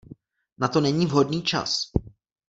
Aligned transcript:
Na 0.57 0.67
to 0.67 0.81
není 0.81 1.05
vhodný 1.05 1.43
čas. 1.43 1.91